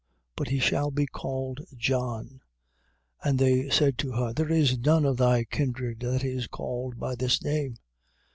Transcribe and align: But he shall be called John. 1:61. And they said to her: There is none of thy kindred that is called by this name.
But 0.35 0.47
he 0.47 0.57
shall 0.57 0.89
be 0.89 1.05
called 1.05 1.59
John. 1.77 2.41
1:61. 3.23 3.29
And 3.29 3.37
they 3.37 3.69
said 3.69 3.99
to 3.99 4.13
her: 4.13 4.33
There 4.33 4.51
is 4.51 4.79
none 4.79 5.05
of 5.05 5.17
thy 5.17 5.43
kindred 5.43 5.99
that 5.99 6.23
is 6.23 6.47
called 6.47 6.97
by 6.99 7.13
this 7.13 7.43
name. 7.43 7.75